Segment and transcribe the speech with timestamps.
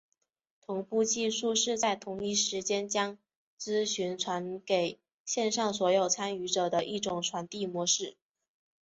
[0.61, 3.19] 同步技术是在同一时间将
[3.55, 8.17] 资讯传送给线上所有参与者的一种传递模式。